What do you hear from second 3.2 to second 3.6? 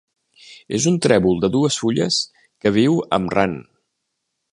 Ran.